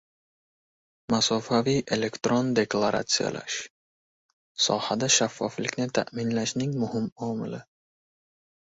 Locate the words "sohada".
4.69-5.11